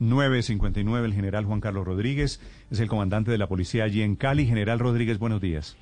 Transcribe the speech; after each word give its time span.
959, 0.00 1.06
el 1.06 1.12
general 1.12 1.44
Juan 1.44 1.60
Carlos 1.60 1.86
Rodríguez 1.86 2.40
es 2.70 2.80
el 2.80 2.88
comandante 2.88 3.30
de 3.30 3.38
la 3.38 3.46
policía 3.46 3.84
allí 3.84 4.02
en 4.02 4.16
Cali. 4.16 4.46
General 4.46 4.78
Rodríguez, 4.78 5.18
buenos 5.18 5.40
días. 5.40 5.76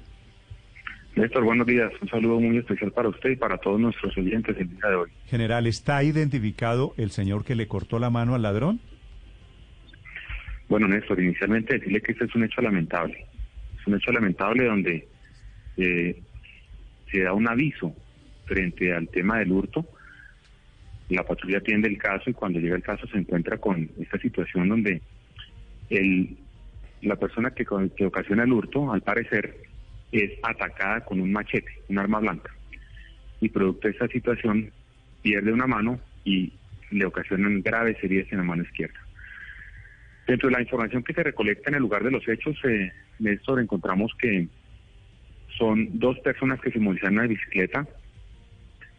Néstor, 1.17 1.45
buenos 1.45 1.67
días. 1.67 1.91
Un 2.03 2.09
saludo 2.09 2.41
muy 2.41 2.59
especial 2.59 2.93
para 2.93 3.09
usted 3.09 3.31
y 3.31 3.37
para 3.37 3.57
todos 3.57 3.81
nuestros 3.81 4.17
oyentes 4.19 4.55
el 4.59 4.69
día 4.69 4.89
de 4.91 4.95
hoy. 4.97 5.11
General, 5.27 5.67
¿está 5.67 6.03
identificado 6.03 6.93
el 6.99 7.11
señor 7.11 7.45
que 7.45 7.55
le 7.55 7.67
cortó 7.67 7.99
la 7.99 8.11
mano 8.11 8.35
al 8.35 8.43
ladrón? 8.43 8.81
Bueno, 10.69 10.89
Néstor, 10.89 11.21
inicialmente 11.21 11.75
decirle 11.75 12.03
que 12.03 12.12
este 12.12 12.25
es 12.27 12.35
un 12.35 12.45
hecho 12.45 12.61
lamentable. 12.61 13.27
Es 13.80 13.87
un 13.87 13.95
hecho 13.95 14.12
lamentable 14.12 14.67
donde 14.67 15.09
eh, 15.79 16.23
se 17.11 17.23
da 17.23 17.33
un 17.33 17.48
aviso 17.48 17.95
frente 18.45 18.93
al 18.93 19.09
tema 19.09 19.39
del 19.39 19.53
hurto 19.53 19.87
la 21.09 21.23
patrulla 21.23 21.59
atiende 21.59 21.88
el 21.88 21.98
caso 21.98 22.30
y 22.30 22.34
cuando 22.34 22.59
llega 22.59 22.77
el 22.77 22.82
caso 22.82 23.07
se 23.07 23.18
encuentra 23.18 23.59
con 23.59 23.89
esta 23.98 24.18
situación 24.18 24.68
donde 24.68 25.00
el, 25.90 26.36
la 27.03 27.17
persona 27.17 27.53
que, 27.53 27.64
ocasiona 28.04 28.44
el 28.44 28.53
hurto, 28.53 28.93
al 28.93 29.03
parecer, 29.03 29.57
es 30.12 30.32
atacada 30.43 31.04
con 31.04 31.21
un 31.21 31.32
machete, 31.32 31.71
un 31.89 31.98
arma 31.98 32.20
blanca. 32.20 32.53
Y 33.41 33.48
producto 33.48 33.86
de 33.86 33.92
esta 33.92 34.08
situación 34.08 34.70
pierde 35.22 35.53
una 35.53 35.67
mano 35.67 36.00
y 36.25 36.53
le 36.91 37.05
ocasionan 37.05 37.62
graves 37.62 38.03
heridas 38.03 38.31
en 38.33 38.39
la 38.39 38.45
mano 38.45 38.62
izquierda. 38.62 38.98
Dentro 40.27 40.48
de 40.48 40.56
la 40.56 40.62
información 40.62 41.05
que 41.05 41.12
se 41.12 41.23
recolecta 41.23 41.70
en 41.70 41.77
el 41.77 41.83
lugar 41.83 42.03
de 42.03 42.11
los 42.11 42.27
hechos, 42.27 42.56
eh, 42.64 42.91
Néstor, 43.20 43.61
encontramos 43.61 44.12
que 44.19 44.48
son 45.56 45.98
dos 45.98 46.19
personas 46.20 46.61
que 46.61 46.70
se 46.70 46.81
movilizaron 46.81 47.14
en 47.14 47.19
una 47.20 47.28
bicicleta, 47.28 47.86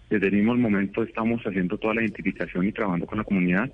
desde 0.10 0.28
el 0.28 0.34
mismo 0.34 0.56
momento 0.56 1.04
estamos 1.04 1.42
haciendo 1.44 1.78
toda 1.78 1.96
la 1.96 2.02
identificación 2.02 2.68
y 2.68 2.72
trabajando 2.72 3.06
con 3.06 3.18
la 3.18 3.24
comunidad 3.24 3.72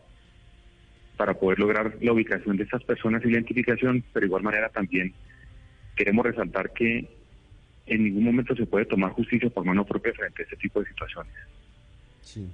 para 1.18 1.36
poder 1.36 1.60
lograr 1.60 1.96
la 2.02 2.12
ubicación 2.12 2.58
de 2.58 2.64
estas 2.64 2.84
personas 2.84 3.22
y 3.24 3.28
la 3.28 3.34
identificación, 3.34 4.04
pero 4.12 4.24
de 4.24 4.28
igual 4.28 4.44
manera 4.44 4.70
también 4.70 5.14
queremos 5.96 6.26
resaltar 6.26 6.72
que 6.74 7.08
en 7.86 8.04
ningún 8.04 8.24
momento 8.24 8.56
se 8.56 8.66
puede 8.66 8.86
tomar 8.86 9.12
justicia 9.12 9.50
por 9.50 9.66
mano 9.66 9.86
propia 9.86 10.14
frente 10.14 10.42
a 10.42 10.46
este 10.46 10.58
tipo 10.58 10.80
de 10.80 10.88
situaciones. 10.88 11.34
Sí. 12.22 12.50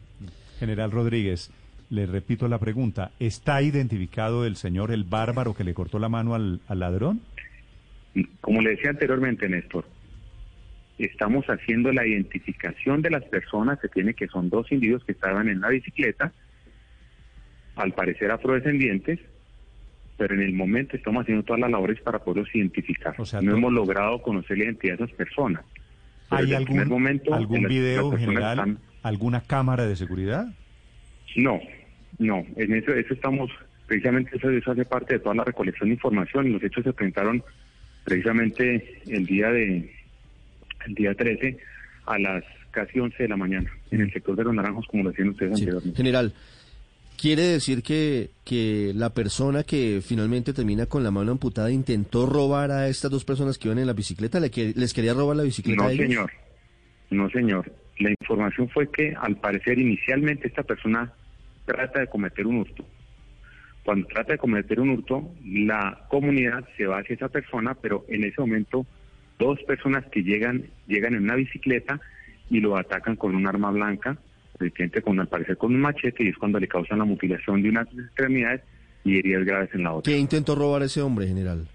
General 0.59 0.91
Rodríguez, 0.91 1.52
le 1.89 2.05
repito 2.05 2.47
la 2.47 2.59
pregunta, 2.59 3.11
¿está 3.19 3.61
identificado 3.61 4.45
el 4.45 4.58
señor 4.58 4.91
el 4.91 5.05
bárbaro 5.05 5.55
que 5.55 5.64
le 5.64 5.73
cortó 5.73 5.99
la 5.99 6.09
mano 6.09 6.36
al, 6.36 6.59
al 6.67 6.80
ladrón? 6.80 7.21
Como 8.41 8.61
le 8.61 8.71
decía 8.71 8.89
anteriormente, 8.89 9.47
Néstor, 9.47 9.86
estamos 11.05 11.45
haciendo 11.45 11.92
la 11.92 12.05
identificación 12.05 13.02
de 13.02 13.09
las 13.09 13.23
personas, 13.25 13.80
se 13.81 13.88
tiene 13.88 14.14
que 14.14 14.28
son 14.28 14.50
dos 14.50 14.72
individuos 14.72 15.03
que 15.05 15.14
estaban 15.14 15.47
en 15.47 15.61
la 15.61 15.69
bicicleta, 15.69 16.31
al 17.75 17.94
parecer 17.94 18.30
afrodescendientes, 18.31 19.20
pero 20.17 20.36
en 20.36 20.42
el 20.42 20.53
momento 20.53 20.97
estamos 20.97 21.23
haciendo 21.23 21.44
todas 21.44 21.61
las 21.61 21.72
labores 21.72 22.02
para 22.02 22.20
poderlos 22.20 22.53
identificar. 22.53 23.16
no 23.42 23.55
hemos 23.55 23.72
logrado 23.72 24.22
conocer 24.22 24.58
la 24.58 24.66
identidad 24.66 24.97
de 24.97 25.05
esas 25.05 25.16
personas. 25.16 25.64
¿Hay 26.30 26.53
algún, 26.53 26.88
momento 26.88 27.33
algún 27.33 27.64
video 27.64 28.11
general, 28.11 28.77
alguna 29.02 29.42
cámara 29.42 29.88
de 29.88 29.95
seguridad? 29.95 30.45
No, 31.38 31.59
no, 32.20 32.45
en 32.58 32.73
eso, 32.73 32.94
eso 32.94 33.14
estamos, 33.14 33.50
precisamente 33.88 34.36
eso, 34.36 34.50
eso 34.50 34.72
hace 34.72 34.86
parte 34.86 35.14
de 35.14 35.20
toda 35.22 35.36
la 35.36 35.44
recolección 35.45 35.89
de 35.89 35.95
información. 35.95 36.52
Los 36.52 36.61
hechos 36.61 36.83
se 36.83 36.94
presentaron 36.94 37.42
precisamente 38.03 39.02
el 39.08 39.25
día 39.25 39.50
de, 39.50 39.89
el 40.85 40.95
día 40.95 41.13
13 41.13 41.58
a 42.05 42.19
las 42.19 42.44
casi 42.72 42.99
11 42.99 43.23
de 43.23 43.30
la 43.30 43.38
mañana 43.38 43.69
en 43.91 44.02
el 44.02 44.11
sector 44.11 44.35
de 44.35 44.44
los 44.44 44.53
naranjos, 44.53 44.86
como 44.88 45.03
lo 45.03 45.09
decían 45.09 45.30
ustedes 45.30 45.53
anteriormente. 45.53 45.97
General, 45.97 46.33
¿quiere 47.17 47.44
decir 47.44 47.83
que, 47.83 48.30
que 48.45 48.91
la 48.95 49.13
persona 49.13 49.63
que 49.63 50.02
finalmente 50.03 50.53
termina 50.53 50.86
con 50.86 51.03
la 51.03 51.11
mano 51.11 51.31
amputada 51.31 51.71
intentó 51.71 52.25
robar 52.25 52.71
a 52.71 52.88
estas 52.88 53.11
dos 53.11 53.25
personas 53.25 53.58
que 53.58 53.67
iban 53.67 53.80
en 53.80 53.88
la 53.88 53.94
bicicleta? 53.94 54.39
¿Les 54.39 54.94
quería 54.94 55.13
robar 55.13 55.38
la 55.38 55.44
bicicleta? 55.44 55.83
No, 55.83 55.89
a 55.89 55.91
ellos? 55.91 56.08
señor. 56.08 56.31
No, 57.09 57.30
señor. 57.30 57.71
La 57.99 58.11
información 58.11 58.70
fue 58.70 58.89
que, 58.89 59.14
al 59.20 59.36
parecer, 59.37 59.77
inicialmente 59.77 60.48
esta 60.48 60.64
persona 60.64 61.11
trata 61.65 61.99
de 61.99 62.08
cometer 62.08 62.48
un 62.48 62.58
hurto. 62.58 62.86
Cuando 63.83 64.08
trata 64.08 64.33
de 64.33 64.37
cometer 64.37 64.80
un 64.80 64.92
hurto, 64.92 65.32
la 65.43 66.05
comunidad 66.09 66.67
se 66.77 66.86
va 66.86 66.99
hacia 66.99 67.15
esa 67.15 67.30
persona, 67.30 67.73
pero 67.73 68.05
en 68.08 68.23
ese 68.23 68.39
momento 68.39 68.86
dos 69.39 69.58
personas 69.64 70.05
que 70.11 70.22
llegan, 70.22 70.66
llegan 70.86 71.16
en 71.16 71.23
una 71.23 71.36
bicicleta 71.36 72.00
y 72.50 72.60
lo 72.60 72.77
atacan 72.77 73.16
con 73.16 73.33
un 73.33 73.48
arma 73.48 73.72
blanca, 73.72 74.17
con 75.04 75.20
al 75.20 75.27
parecer 75.27 75.58
con 75.58 75.73
un 75.73 75.82
machete, 75.82 76.23
y 76.23 76.27
es 76.27 76.38
cuando 76.38 76.60
le 76.60 76.67
causan 76.67 77.00
la 77.00 77.05
mutilación 77.05 77.64
de 77.64 77.70
unas 77.70 77.88
extremidades 77.88 78.61
y 79.05 79.17
heridas 79.17 79.45
graves 79.45 79.70
en 79.73 79.83
la 79.83 79.94
otra. 79.94 80.11
¿Qué 80.11 80.20
intentó 80.20 80.55
robar 80.55 80.83
ese 80.83 81.02
hombre, 81.02 81.27
general? 81.27 81.67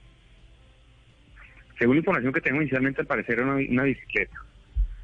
Según 1.79 1.97
la 1.97 2.01
información 2.01 2.33
que 2.33 2.41
tengo 2.43 2.61
inicialmente, 2.61 3.01
al 3.01 3.07
parecer 3.07 3.39
era 3.39 3.55
una, 3.55 3.83
bicicleta. 3.85 4.37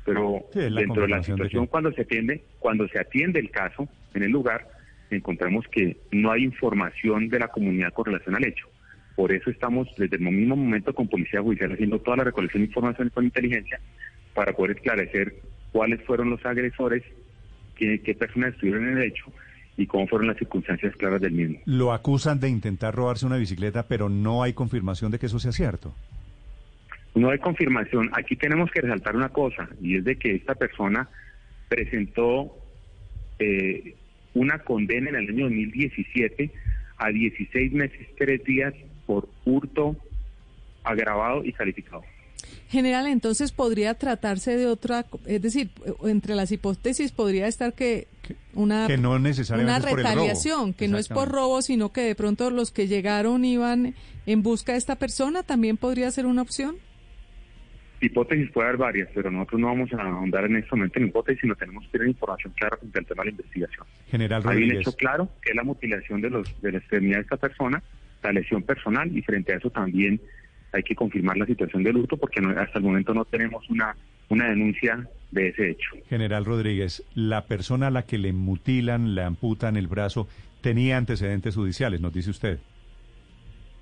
Pero 0.04 0.44
dentro 0.54 1.02
de 1.02 1.08
la 1.08 1.22
situación, 1.22 1.66
cuando 1.66 1.92
se 1.92 2.02
atiende, 2.02 2.44
cuando 2.58 2.86
se 2.88 2.98
atiende 2.98 3.40
el 3.40 3.50
caso 3.50 3.88
en 4.14 4.22
el 4.22 4.30
lugar, 4.30 4.68
encontramos 5.10 5.66
que 5.68 5.96
no 6.12 6.30
hay 6.30 6.44
información 6.44 7.28
de 7.28 7.38
la 7.38 7.48
comunidad 7.48 7.92
con 7.92 8.06
relación 8.06 8.36
al 8.36 8.44
hecho. 8.44 8.68
Por 9.20 9.32
eso 9.32 9.50
estamos 9.50 9.86
desde 9.98 10.16
el 10.16 10.22
mismo 10.22 10.56
momento 10.56 10.94
con 10.94 11.06
Policía 11.06 11.42
Judicial 11.42 11.72
haciendo 11.72 11.98
toda 11.98 12.16
la 12.16 12.24
recolección 12.24 12.62
de 12.62 12.68
información 12.68 13.10
con 13.10 13.22
inteligencia 13.22 13.78
para 14.32 14.54
poder 14.54 14.78
esclarecer 14.78 15.34
cuáles 15.72 16.02
fueron 16.06 16.30
los 16.30 16.42
agresores, 16.46 17.02
qué, 17.76 18.00
qué 18.00 18.14
personas 18.14 18.54
estuvieron 18.54 18.88
en 18.88 18.96
el 18.96 19.02
hecho 19.02 19.30
y 19.76 19.86
cómo 19.86 20.06
fueron 20.06 20.28
las 20.28 20.38
circunstancias 20.38 20.96
claras 20.96 21.20
del 21.20 21.32
mismo. 21.32 21.58
Lo 21.66 21.92
acusan 21.92 22.40
de 22.40 22.48
intentar 22.48 22.94
robarse 22.94 23.26
una 23.26 23.36
bicicleta, 23.36 23.86
pero 23.86 24.08
no 24.08 24.42
hay 24.42 24.54
confirmación 24.54 25.10
de 25.10 25.18
que 25.18 25.26
eso 25.26 25.38
sea 25.38 25.52
cierto. 25.52 25.94
No 27.14 27.28
hay 27.28 27.40
confirmación. 27.40 28.08
Aquí 28.14 28.36
tenemos 28.36 28.70
que 28.70 28.80
resaltar 28.80 29.16
una 29.16 29.28
cosa, 29.28 29.68
y 29.82 29.98
es 29.98 30.04
de 30.04 30.16
que 30.16 30.34
esta 30.34 30.54
persona 30.54 31.10
presentó 31.68 32.56
eh, 33.38 33.96
una 34.32 34.60
condena 34.60 35.10
en 35.10 35.16
el 35.16 35.28
año 35.28 35.44
2017 35.44 36.50
a 36.96 37.08
16 37.10 37.72
meses, 37.72 38.08
3 38.16 38.44
días 38.44 38.72
por 39.10 39.28
hurto 39.44 39.96
agravado 40.84 41.44
y 41.44 41.52
calificado. 41.52 42.02
General, 42.68 43.08
entonces 43.08 43.50
podría 43.50 43.94
tratarse 43.94 44.56
de 44.56 44.68
otra, 44.68 45.04
es 45.26 45.42
decir, 45.42 45.70
entre 46.04 46.36
las 46.36 46.52
hipótesis 46.52 47.10
podría 47.10 47.48
estar 47.48 47.74
que 47.74 48.06
una, 48.54 48.86
que 48.86 48.98
no 48.98 49.18
necesariamente 49.18 49.88
una 49.88 49.96
retaliación, 49.96 50.74
que 50.74 50.86
no 50.86 50.96
es 50.96 51.08
por 51.08 51.28
robo, 51.28 51.60
sino 51.60 51.92
que 51.92 52.02
de 52.02 52.14
pronto 52.14 52.50
los 52.50 52.70
que 52.70 52.86
llegaron 52.86 53.44
iban 53.44 53.96
en 54.26 54.42
busca 54.44 54.72
de 54.72 54.78
esta 54.78 54.94
persona, 54.94 55.42
también 55.42 55.76
podría 55.76 56.08
ser 56.12 56.26
una 56.26 56.42
opción. 56.42 56.76
Hipótesis 58.00 58.48
puede 58.52 58.68
haber 58.68 58.78
varias, 58.78 59.08
pero 59.12 59.28
nosotros 59.32 59.60
no 59.60 59.66
vamos 59.66 59.92
a 59.92 60.02
ahondar 60.02 60.44
en 60.44 60.54
este 60.54 60.70
momento 60.70 61.00
en 61.00 61.06
hipótesis, 61.08 61.40
sino 61.40 61.56
tenemos 61.56 61.84
que 61.86 61.90
tener 61.90 62.06
información 62.06 62.52
clara 62.56 62.78
del 62.80 63.04
tema 63.04 63.24
de 63.24 63.30
la 63.30 63.30
investigación. 63.32 63.86
General 64.08 64.40
Rodríguez. 64.44 64.70
Hay 64.70 64.76
un 64.76 64.80
hecho 64.82 64.92
claro 64.92 65.28
que 65.42 65.50
es 65.50 65.56
la 65.56 65.64
mutilación 65.64 66.20
de, 66.20 66.30
los, 66.30 66.62
de 66.62 66.70
la 66.70 66.78
extremidad 66.78 67.16
de 67.16 67.22
esta 67.22 67.36
persona 67.38 67.82
la 68.22 68.32
lesión 68.32 68.62
personal 68.62 69.16
y 69.16 69.22
frente 69.22 69.52
a 69.52 69.56
eso 69.56 69.70
también 69.70 70.20
hay 70.72 70.82
que 70.82 70.94
confirmar 70.94 71.36
la 71.36 71.46
situación 71.46 71.82
del 71.82 71.96
hurto 71.96 72.16
porque 72.16 72.40
hasta 72.40 72.78
el 72.78 72.84
momento 72.84 73.12
no 73.14 73.24
tenemos 73.24 73.68
una, 73.70 73.96
una 74.28 74.48
denuncia 74.48 75.08
de 75.30 75.48
ese 75.48 75.70
hecho. 75.70 75.90
General 76.08 76.44
Rodríguez, 76.44 77.04
la 77.14 77.46
persona 77.46 77.88
a 77.88 77.90
la 77.90 78.06
que 78.06 78.18
le 78.18 78.32
mutilan, 78.32 79.14
le 79.14 79.22
amputan 79.22 79.76
el 79.76 79.88
brazo, 79.88 80.28
tenía 80.60 80.96
antecedentes 80.96 81.54
judiciales, 81.54 82.00
nos 82.00 82.12
dice 82.12 82.30
usted. 82.30 82.58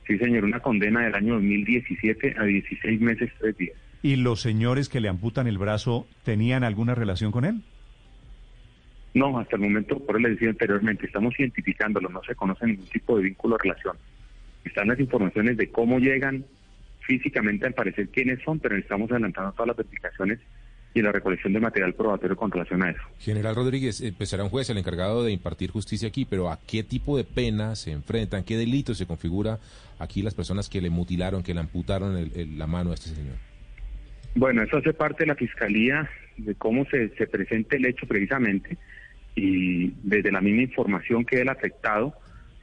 Sí, 0.06 0.16
señor, 0.18 0.44
una 0.44 0.60
condena 0.60 1.02
del 1.02 1.14
año 1.14 1.34
2017 1.34 2.36
a 2.38 2.44
16 2.44 3.00
meses, 3.00 3.30
3 3.40 3.56
días. 3.58 3.76
¿Y 4.00 4.16
los 4.16 4.40
señores 4.40 4.88
que 4.88 5.00
le 5.00 5.08
amputan 5.08 5.46
el 5.46 5.58
brazo 5.58 6.06
tenían 6.22 6.64
alguna 6.64 6.94
relación 6.94 7.30
con 7.30 7.44
él? 7.44 7.60
No, 9.12 9.38
hasta 9.38 9.56
el 9.56 9.62
momento, 9.62 9.98
por 9.98 10.16
eso 10.16 10.28
le 10.28 10.34
decía 10.34 10.50
anteriormente, 10.50 11.06
estamos 11.06 11.38
identificándolo, 11.38 12.08
no 12.08 12.22
se 12.22 12.34
conoce 12.34 12.66
ningún 12.66 12.86
tipo 12.86 13.16
de 13.16 13.24
vínculo 13.24 13.56
o 13.56 13.58
relación 13.58 13.96
están 14.64 14.88
las 14.88 15.00
informaciones 15.00 15.56
de 15.56 15.70
cómo 15.70 15.98
llegan 15.98 16.44
físicamente 17.00 17.66
al 17.66 17.74
parecer 17.74 18.08
quiénes 18.08 18.42
son, 18.42 18.58
pero 18.58 18.76
estamos 18.76 19.10
adelantando 19.10 19.52
todas 19.52 19.68
las 19.68 19.76
verificaciones 19.76 20.38
y 20.94 21.02
la 21.02 21.12
recolección 21.12 21.52
de 21.52 21.60
material 21.60 21.94
probatorio 21.94 22.36
con 22.36 22.50
relación 22.50 22.82
a 22.82 22.90
eso. 22.90 23.00
General 23.18 23.54
Rodríguez, 23.54 24.00
eh, 24.00 24.12
pues 24.16 24.30
será 24.30 24.44
un 24.44 24.50
juez 24.50 24.68
el 24.70 24.78
encargado 24.78 25.24
de 25.24 25.32
impartir 25.32 25.70
justicia 25.70 26.08
aquí, 26.08 26.24
pero 26.24 26.50
¿a 26.50 26.58
qué 26.66 26.82
tipo 26.82 27.16
de 27.16 27.24
pena 27.24 27.76
se 27.76 27.92
enfrentan? 27.92 28.44
¿Qué 28.44 28.56
delito 28.56 28.94
se 28.94 29.06
configura 29.06 29.58
aquí 29.98 30.22
las 30.22 30.34
personas 30.34 30.68
que 30.68 30.80
le 30.80 30.90
mutilaron, 30.90 31.42
que 31.42 31.54
le 31.54 31.60
amputaron 31.60 32.30
la 32.56 32.66
mano 32.66 32.90
a 32.90 32.94
este 32.94 33.10
señor? 33.10 33.36
Bueno, 34.34 34.62
eso 34.62 34.76
hace 34.76 34.92
parte 34.92 35.24
de 35.24 35.28
la 35.28 35.34
fiscalía, 35.34 36.08
de 36.36 36.54
cómo 36.54 36.84
se, 36.86 37.08
se 37.16 37.26
presenta 37.26 37.76
el 37.76 37.86
hecho 37.86 38.06
precisamente, 38.06 38.76
y 39.34 39.92
desde 40.02 40.32
la 40.32 40.40
misma 40.40 40.62
información 40.62 41.24
que 41.24 41.40
el 41.40 41.48
afectado, 41.48 42.14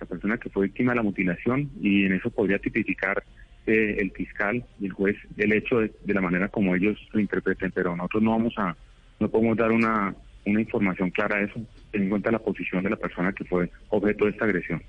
persona 0.06 0.38
que 0.38 0.50
fue 0.50 0.68
víctima 0.68 0.92
de 0.92 0.98
la 0.98 1.04
mutilación 1.04 1.69
y 1.81 2.06
en 2.06 2.13
eso 2.13 2.30
podría 2.30 2.60
tipificar 2.60 3.24
eh, 3.68 3.98
el 4.00 4.12
fiscal 4.12 4.63
y 4.80 4.86
el 4.86 4.92
juez 4.92 5.16
el 5.38 5.52
hecho 5.54 5.80
de, 5.80 5.92
la 6.06 6.22
manera 6.22 6.50
como 6.50 6.75
ellos 6.75 6.98
lo 7.12 7.19
interpreten, 7.19 7.72
pero 7.72 7.96
nosotros 7.96 8.24
no 8.24 8.31
vamos 8.31 8.54
a, 8.57 8.75
no 9.19 9.30
podemos 9.30 9.57
dar 9.57 9.72
una, 9.72 10.16
una 10.46 10.62
información 10.62 11.10
clara 11.10 11.38
a 11.38 11.42
eso, 11.42 11.54
teniendo 11.92 12.04
en 12.04 12.10
cuenta 12.10 12.31
la 12.31 12.40
posición 12.40 12.84
de 12.84 12.92
la 12.92 12.96
persona 12.96 13.34
que 13.34 13.44
fue 13.44 13.69
objeto 13.90 14.25
de 14.25 14.31
esta 14.31 14.46
agresión. 14.46 14.81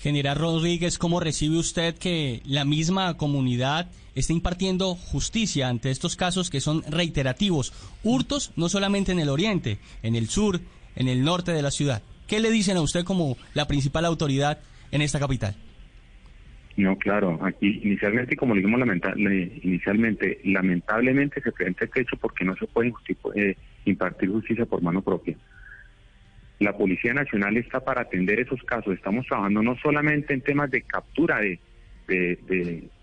General 0.00 0.36
Rodríguez, 0.36 0.96
¿cómo 0.96 1.20
recibe 1.20 1.58
usted 1.58 1.94
que 1.94 2.40
la 2.46 2.64
misma 2.64 3.18
comunidad 3.18 3.90
esté 4.14 4.32
impartiendo 4.32 4.94
justicia 4.94 5.68
ante 5.68 5.90
estos 5.90 6.16
casos 6.16 6.48
que 6.48 6.60
son 6.60 6.82
reiterativos? 6.88 7.74
Hurtos 8.02 8.52
no 8.56 8.70
solamente 8.70 9.12
en 9.12 9.18
el 9.18 9.28
oriente, 9.28 9.78
en 10.02 10.14
el 10.14 10.28
sur, 10.28 10.60
en 10.96 11.08
el 11.08 11.22
norte 11.22 11.52
de 11.52 11.60
la 11.60 11.70
ciudad. 11.70 12.02
¿Qué 12.30 12.38
le 12.38 12.52
dicen 12.52 12.76
a 12.76 12.80
usted 12.80 13.02
como 13.02 13.36
la 13.54 13.66
principal 13.66 14.04
autoridad 14.04 14.60
en 14.92 15.02
esta 15.02 15.18
capital? 15.18 15.56
No, 16.76 16.96
claro, 16.96 17.40
aquí 17.42 17.80
inicialmente, 17.82 18.36
como 18.36 18.54
dijimos 18.54 18.80
inicialmente, 19.64 20.40
lamentablemente 20.44 21.40
se 21.40 21.50
presenta 21.50 21.86
este 21.86 22.02
hecho 22.02 22.16
porque 22.18 22.44
no 22.44 22.54
se 22.54 22.68
puede 22.68 22.92
eh, 23.34 23.56
impartir 23.84 24.30
justicia 24.30 24.64
por 24.64 24.80
mano 24.80 25.02
propia. 25.02 25.36
La 26.60 26.78
Policía 26.78 27.12
Nacional 27.12 27.56
está 27.56 27.80
para 27.80 28.02
atender 28.02 28.38
esos 28.38 28.62
casos. 28.62 28.94
Estamos 28.94 29.26
trabajando 29.26 29.64
no 29.64 29.76
solamente 29.82 30.32
en 30.32 30.42
temas 30.42 30.70
de 30.70 30.82
captura 30.82 31.40
de, 31.40 31.58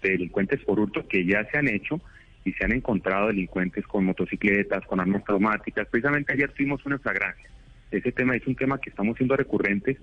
delincuentes 0.02 0.62
por 0.62 0.80
hurto 0.80 1.06
que 1.06 1.26
ya 1.26 1.44
se 1.52 1.58
han 1.58 1.68
hecho 1.68 2.00
y 2.46 2.54
se 2.54 2.64
han 2.64 2.72
encontrado 2.72 3.28
delincuentes 3.28 3.86
con 3.88 4.06
motocicletas, 4.06 4.86
con 4.86 5.02
armas 5.02 5.26
traumáticas. 5.26 5.86
Precisamente 5.90 6.32
ayer 6.32 6.50
tuvimos 6.54 6.86
una 6.86 6.98
flagrancia. 6.98 7.57
Ese 7.92 8.12
tema 8.12 8.36
es 8.36 8.46
un 8.48 8.56
tema 8.56 8.80
que 8.80 8.90
estamos 8.90 9.18
siendo 9.18 9.36
recurrentes. 9.36 9.98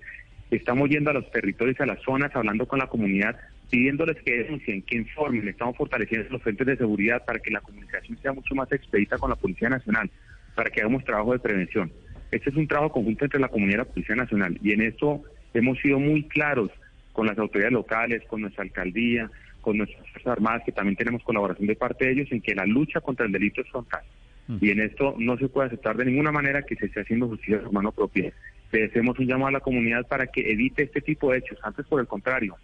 Estamos 0.51 0.89
yendo 0.89 1.11
a 1.11 1.15
los 1.15 1.31
territorios, 1.31 1.81
a 1.81 1.87
las 1.87 2.01
zonas, 2.03 2.35
hablando 2.35 2.67
con 2.67 2.79
la 2.79 2.87
comunidad, 2.87 3.37
pidiéndoles 3.71 4.17
que 4.23 4.45
denuncien, 4.45 4.83
que 4.83 4.97
informen. 4.97 5.49
Estamos 5.49 5.77
fortaleciendo 5.77 6.29
los 6.31 6.43
frentes 6.43 6.67
de 6.67 6.77
seguridad 6.77 7.25
para 7.25 7.39
que 7.39 7.51
la 7.51 7.61
comunicación 7.61 8.19
sea 8.23 8.33
mucho 8.33 8.55
más 8.55 8.71
expedita 8.73 9.19
con 9.19 9.31
la 9.31 9.37
Policía 9.37 9.69
Nacional, 9.69 10.11
para 10.55 10.71
que 10.71 10.81
hagamos 10.81 11.05
trabajo 11.05 11.33
de 11.33 11.39
prevención. 11.39 11.91
Este 12.31 12.51
es 12.51 12.57
un 12.57 12.67
trabajo 12.67 12.93
conjunto 12.93 13.25
entre 13.25 13.41
la 13.41 13.49
comunidad 13.49 13.75
y 13.75 13.79
la 13.79 13.93
Policía 13.93 14.17
Nacional 14.17 14.59
y 14.63 14.73
en 14.73 14.83
esto 14.83 15.23
hemos 15.55 15.79
sido 15.79 16.01
muy 16.01 16.25
claros 16.25 16.71
con 17.13 17.27
las 17.27 17.39
autoridades 17.39 17.73
locales, 17.73 18.23
con 18.27 18.41
nuestra 18.41 18.65
alcaldía, 18.65 19.31
con 19.61 19.79
nuestras 19.79 20.07
Fuerzas 20.11 20.33
Armadas, 20.33 20.63
que 20.67 20.73
también 20.73 20.97
tenemos 20.97 21.23
colaboración 21.23 21.67
de 21.69 21.77
parte 21.77 22.05
de 22.05 22.13
ellos, 22.13 22.33
en 22.33 22.41
que 22.41 22.55
la 22.55 22.67
lucha 22.67 23.01
contra 23.01 23.25
el 23.25 23.33
delito 23.33 23.61
es 23.61 23.69
frontal. 23.69 24.03
Mm. 24.49 24.57
Y 24.61 24.71
en 24.71 24.81
esto 24.81 25.15
no 25.19 25.37
se 25.37 25.49
puede 25.49 25.69
aceptar 25.69 25.97
de 25.97 26.05
ninguna 26.05 26.33
manera 26.33 26.63
que 26.63 26.77
se 26.77 26.87
esté 26.87 27.01
haciendo 27.01 27.29
justicia 27.29 27.61
por 27.61 27.73
mano 27.73 27.93
propia. 27.93 28.33
Le 28.73 28.85
hacemos 28.87 29.19
un 29.19 29.27
llamado 29.27 29.49
a 29.49 29.53
la 29.53 29.61
comunidad 29.61 30.07
para 30.07 30.27
que 30.27 30.51
evite 30.51 30.83
este 30.83 31.01
tipo 31.01 31.31
de 31.31 31.39
hechos. 31.39 31.59
Antes, 31.63 31.87
por 31.87 32.01
el 32.01 32.07
contrario, 32.07 32.57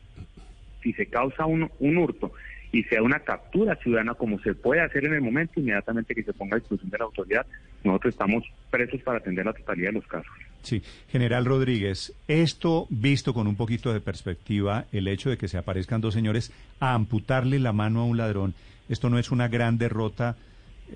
si 0.83 0.93
se 0.93 1.07
causa 1.07 1.47
un, 1.47 1.71
un 1.79 1.97
hurto 1.97 2.33
y 2.73 2.85
sea 2.85 3.03
una 3.03 3.21
captura 3.21 3.77
ciudadana 3.77 4.15
como 4.15 4.39
se 4.41 4.55
puede 4.55 4.81
hacer 4.81 5.05
en 5.05 5.15
el 5.15 5.21
momento, 5.21 5.59
inmediatamente 5.61 6.15
que 6.15 6.23
se 6.23 6.33
ponga 6.33 6.57
a 6.57 6.61
disposición 6.61 6.91
de 6.91 6.99
la 6.99 7.05
autoridad, 7.05 7.47
nosotros 7.83 8.15
estamos 8.15 8.45
presos 8.71 9.01
para 9.03 9.19
atender 9.19 9.45
la 9.45 9.53
totalidad 9.53 9.89
de 9.89 9.95
los 9.95 10.07
casos. 10.07 10.33
Sí, 10.63 10.83
general 11.09 11.47
Rodríguez, 11.47 12.13
esto 12.29 12.87
visto 12.91 13.33
con 13.33 13.47
un 13.47 13.57
poquito 13.57 13.93
de 13.93 14.01
perspectiva, 14.01 14.85
el 14.93 15.09
hecho 15.09 15.31
de 15.31 15.39
que 15.39 15.49
se 15.49 15.59
aparezcan 15.59 16.01
dos 16.01 16.15
señores 16.15 16.53
a 16.81 16.95
amputarle 16.95 17.59
la 17.59 17.73
mano 17.73 18.01
a 18.01 18.05
un 18.05 18.17
ladrón, 18.17 18.55
esto 18.89 19.09
no 19.09 19.19
es 19.19 19.31
una 19.31 19.49
gran 19.49 19.79
derrota 19.79 20.37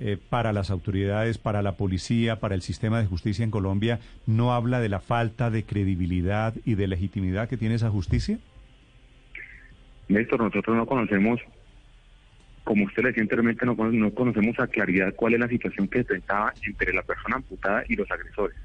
eh, 0.01 0.19
para 0.29 0.53
las 0.53 0.71
autoridades, 0.71 1.39
para 1.39 1.63
la 1.63 1.77
policía, 1.77 2.41
para 2.41 2.55
el 2.55 2.63
sistema 2.63 3.01
de 3.01 3.07
justicia 3.07 3.45
en 3.45 3.51
Colombia, 3.51 4.01
¿no 4.27 4.53
habla 4.53 4.81
de 4.81 4.89
la 4.89 5.01
falta 5.01 5.51
de 5.51 5.65
credibilidad 5.65 6.55
y 6.65 6.75
de 6.75 6.89
legitimidad 6.89 7.49
que 7.49 7.57
tiene 7.57 7.77
esa 7.77 7.91
justicia? 7.91 8.39
Néstor, 10.09 10.41
nosotros 10.41 10.77
no 10.77 10.87
conocemos 10.87 11.41
como 12.65 12.87
usted 12.87 13.03
le 13.03 13.09
decía 13.11 13.23
anteriormente, 13.23 13.67
no, 13.67 13.77
conocemos 14.15 14.59
a 14.59 14.67
claridad 14.67 15.15
cuál 15.15 15.35
es 15.35 15.41
la 15.41 15.49
situación 15.49 15.87
que 15.87 15.99
se 15.99 16.05
presentaba 16.05 16.53
entre 16.67 16.95
la 16.95 17.03
persona 17.03 17.37
amputada 17.37 17.85
y 17.89 17.95
los 17.95 18.11
agresores. 18.11 18.57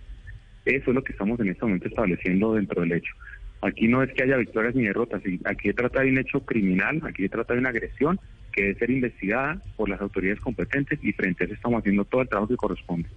Eso 0.65 0.91
es 0.91 0.95
lo 0.95 1.03
que 1.03 1.11
estamos 1.11 1.39
en 1.41 1.49
este 1.49 1.65
momento 1.65 1.89
estableciendo 1.89 2.53
dentro 2.53 2.81
del 2.81 2.93
hecho. 2.93 3.13
Aquí 3.61 3.89
no 3.89 4.01
es 4.01 4.11
que 4.13 4.23
haya 4.23 4.37
victorias 4.37 4.73
ni 4.73 4.83
derrotas, 4.83 5.21
aquí 5.43 5.67
se 5.67 5.73
trata 5.73 6.01
de 6.01 6.11
un 6.11 6.17
hecho 6.17 6.39
criminal, 6.45 7.01
aquí 7.03 7.23
se 7.23 7.29
trata 7.29 7.53
de 7.53 7.59
una 7.59 7.69
agresión 7.69 8.19
que 8.51 8.61
debe 8.63 8.79
ser 8.79 8.89
investigada 8.89 9.61
por 9.75 9.89
las 9.89 10.01
autoridades 10.01 10.39
competentes 10.39 10.99
y 11.01 11.11
frente 11.13 11.43
a 11.43 11.45
eso 11.45 11.53
estamos 11.55 11.79
haciendo 11.79 12.05
todo 12.05 12.21
el 12.21 12.29
trabajo 12.29 12.49
que 12.49 12.57
corresponde. 12.57 13.09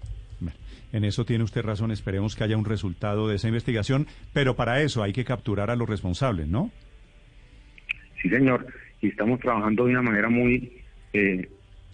En 0.92 1.04
eso 1.04 1.24
tiene 1.24 1.44
usted 1.44 1.62
razón, 1.62 1.90
esperemos 1.90 2.36
que 2.36 2.44
haya 2.44 2.56
un 2.56 2.66
resultado 2.66 3.26
de 3.26 3.36
esa 3.36 3.48
investigación, 3.48 4.06
pero 4.34 4.56
para 4.56 4.82
eso 4.82 5.02
hay 5.02 5.12
que 5.12 5.24
capturar 5.24 5.70
a 5.70 5.76
los 5.76 5.88
responsables, 5.88 6.48
¿no? 6.48 6.70
Sí, 8.20 8.28
señor 8.28 8.66
y 9.02 9.08
estamos 9.08 9.40
trabajando 9.40 9.84
de 9.84 9.90
una 9.90 10.02
manera 10.02 10.30
muy, 10.30 10.72
eh, 11.12 11.48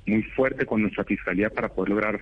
muy 0.07 0.23
fuerte 0.23 0.67
con 0.67 0.83
nuestra 0.83 1.05
fiscalía 1.05 1.51
para 1.51 1.69
poder 1.69 1.89
lograr 1.89 2.21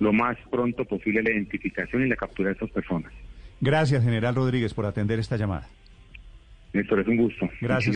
lo 0.00 0.12
más 0.12 0.36
pronto 0.50 0.84
posible 0.84 1.22
la 1.22 1.30
identificación 1.30 2.04
y 2.04 2.08
la 2.08 2.16
captura 2.16 2.48
de 2.48 2.54
estas 2.54 2.70
personas. 2.70 3.12
Gracias, 3.60 4.02
general 4.02 4.34
Rodríguez, 4.34 4.74
por 4.74 4.86
atender 4.86 5.18
esta 5.18 5.36
llamada. 5.36 5.68
Néstor, 6.72 7.00
es 7.00 7.06
un 7.06 7.18
gusto. 7.18 7.48
Gracias. 7.60 7.90